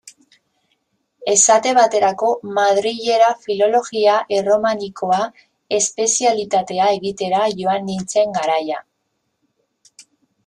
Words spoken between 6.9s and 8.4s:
egitera joan nintzen